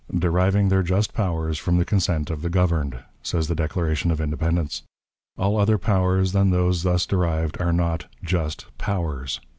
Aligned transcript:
"Deriving 0.17 0.69
their 0.69 0.81
just 0.81 1.13
powers 1.13 1.59
from 1.59 1.77
the 1.77 1.85
consent 1.85 2.31
of 2.31 2.41
the 2.41 2.49
governed," 2.49 2.97
says 3.21 3.47
the 3.47 3.53
Declaration 3.53 4.09
of 4.09 4.19
Independence. 4.19 4.81
All 5.37 5.57
other 5.59 5.77
powers 5.77 6.31
than 6.31 6.49
those 6.49 6.81
thus 6.81 7.05
derived 7.05 7.61
are 7.61 7.71
not 7.71 8.07
"just 8.23 8.65
powers." 8.79 9.39